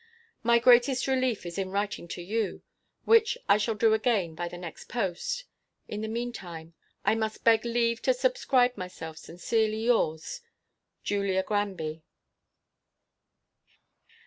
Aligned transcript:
My 0.41 0.57
greatest 0.57 1.05
relief 1.05 1.45
is 1.45 1.59
in 1.59 1.69
writing 1.69 2.07
to 2.07 2.23
you; 2.23 2.63
which 3.05 3.37
I 3.47 3.57
shall 3.57 3.75
do 3.75 3.93
again 3.93 4.33
by 4.33 4.47
the 4.47 4.57
next 4.57 4.85
post. 4.89 5.43
In 5.87 6.01
the 6.01 6.07
mean 6.07 6.33
time, 6.33 6.73
I 7.05 7.13
must 7.13 7.43
beg 7.43 7.63
leave 7.65 8.01
to 8.01 8.13
subscribe 8.15 8.75
myself 8.77 9.19
sincerely 9.19 9.83
yours, 9.85 10.41
JULIA 11.03 11.43
GRANBY. 11.43 12.01